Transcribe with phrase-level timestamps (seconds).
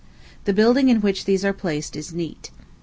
[0.45, 2.49] The building in which these are placed is neat.